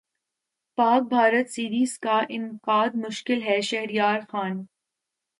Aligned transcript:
پاک 0.77 1.01
بھارت 1.09 1.49
سیریزکا 1.49 2.19
انعقادمشکل 2.29 3.41
ہے 3.41 3.59
شہریارخان 3.61 4.63